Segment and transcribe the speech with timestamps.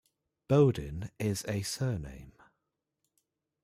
[0.49, 2.33] Bodin is a surname.